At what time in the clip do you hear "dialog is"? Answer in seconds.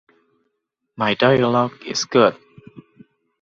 1.13-2.05